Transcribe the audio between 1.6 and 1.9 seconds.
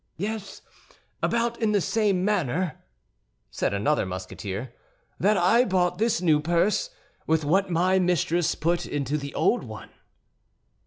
in the